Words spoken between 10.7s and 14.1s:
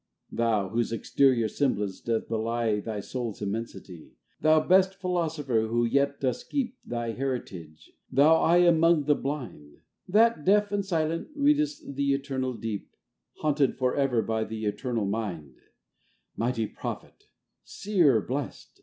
and silent, read'st the eternal deep, Haunted for